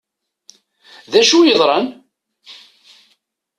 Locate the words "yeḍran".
1.49-1.85